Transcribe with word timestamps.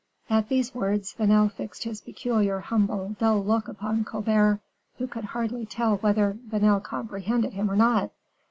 At 0.31 0.49
these 0.49 0.73
words, 0.73 1.13
Vanel 1.13 1.47
fixed 1.51 1.83
his 1.83 2.01
peculiar, 2.01 2.57
humble, 2.59 3.15
dull 3.19 3.45
look 3.45 3.67
upon 3.67 4.03
Colbert, 4.03 4.59
who 4.97 5.05
could 5.05 5.25
hardly 5.25 5.63
tell 5.63 5.97
whether 5.97 6.39
Vanel 6.49 6.81
comprehended 6.81 7.53
him 7.53 7.69
or 7.69 7.75
not. 7.75 8.11